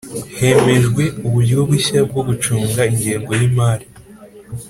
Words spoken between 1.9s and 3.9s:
bwo gucunga ingengo y'imari